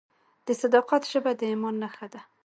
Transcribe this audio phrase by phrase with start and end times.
[0.45, 2.21] د صداقت ژبه د ایمان نښه ده.